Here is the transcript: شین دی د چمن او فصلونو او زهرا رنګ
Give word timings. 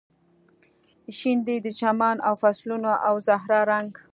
شین 1.17 1.37
دی 1.45 1.57
د 1.61 1.67
چمن 1.79 2.17
او 2.27 2.33
فصلونو 2.41 2.91
او 3.07 3.15
زهرا 3.27 3.59
رنګ 3.71 3.91